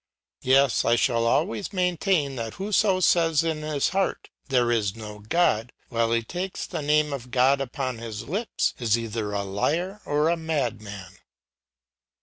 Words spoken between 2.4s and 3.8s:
whoso says in